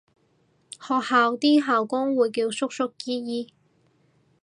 [0.81, 3.53] 學校啲校工會叫叔叔姨姨